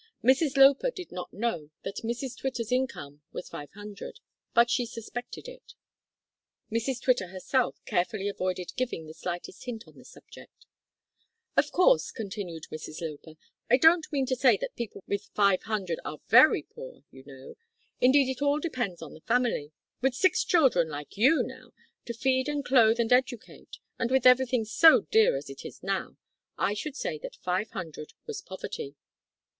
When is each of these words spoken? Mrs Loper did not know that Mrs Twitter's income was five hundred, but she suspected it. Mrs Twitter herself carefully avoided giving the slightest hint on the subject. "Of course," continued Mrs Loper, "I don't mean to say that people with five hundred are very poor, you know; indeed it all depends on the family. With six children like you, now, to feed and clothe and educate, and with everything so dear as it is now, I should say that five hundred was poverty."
Mrs 0.23 0.57
Loper 0.57 0.89
did 0.89 1.11
not 1.11 1.31
know 1.31 1.69
that 1.83 1.97
Mrs 1.97 2.35
Twitter's 2.35 2.71
income 2.71 3.21
was 3.31 3.49
five 3.49 3.71
hundred, 3.73 4.19
but 4.51 4.67
she 4.67 4.83
suspected 4.87 5.47
it. 5.47 5.75
Mrs 6.71 6.99
Twitter 6.99 7.27
herself 7.27 7.75
carefully 7.85 8.27
avoided 8.27 8.71
giving 8.75 9.05
the 9.05 9.13
slightest 9.13 9.65
hint 9.65 9.87
on 9.87 9.99
the 9.99 10.03
subject. 10.03 10.65
"Of 11.55 11.71
course," 11.71 12.09
continued 12.09 12.63
Mrs 12.71 12.99
Loper, 12.99 13.35
"I 13.69 13.77
don't 13.77 14.11
mean 14.11 14.25
to 14.25 14.35
say 14.35 14.57
that 14.57 14.75
people 14.75 15.03
with 15.07 15.29
five 15.35 15.61
hundred 15.61 15.99
are 16.03 16.17
very 16.29 16.63
poor, 16.63 17.03
you 17.11 17.23
know; 17.23 17.53
indeed 17.99 18.27
it 18.27 18.41
all 18.41 18.57
depends 18.59 19.03
on 19.03 19.13
the 19.13 19.21
family. 19.21 19.71
With 20.01 20.15
six 20.15 20.43
children 20.43 20.89
like 20.89 21.15
you, 21.15 21.43
now, 21.43 21.73
to 22.05 22.15
feed 22.15 22.49
and 22.49 22.65
clothe 22.65 22.99
and 22.99 23.13
educate, 23.13 23.77
and 23.99 24.09
with 24.09 24.25
everything 24.25 24.65
so 24.65 25.01
dear 25.11 25.37
as 25.37 25.47
it 25.47 25.63
is 25.63 25.83
now, 25.83 26.17
I 26.57 26.73
should 26.73 26.95
say 26.95 27.19
that 27.19 27.35
five 27.35 27.69
hundred 27.69 28.13
was 28.25 28.41
poverty." 28.41 28.95